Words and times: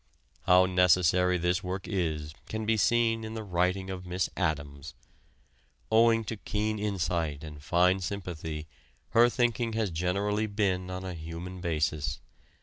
How 0.47 0.65
necessary 0.65 1.37
this 1.37 1.63
work 1.63 1.87
is 1.87 2.33
can 2.49 2.65
be 2.65 2.75
seen 2.75 3.23
in 3.23 3.35
the 3.35 3.43
writing 3.43 3.91
of 3.91 4.03
Miss 4.03 4.31
Addams. 4.35 4.95
Owing 5.91 6.23
to 6.23 6.37
keen 6.37 6.79
insight 6.79 7.43
and 7.43 7.61
fine 7.61 7.99
sympathy 7.99 8.65
her 9.09 9.29
thinking 9.29 9.73
has 9.73 9.91
generally 9.91 10.47
been 10.47 10.89
on 10.89 11.05
a 11.05 11.13
human 11.13 11.61
basis. 11.61 12.19